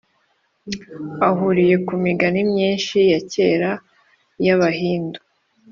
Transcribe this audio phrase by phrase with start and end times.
[1.27, 3.71] ahuriye ku migani myinshi ya kera
[4.45, 5.19] y’abahindu.